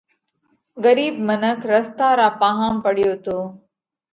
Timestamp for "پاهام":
2.41-2.75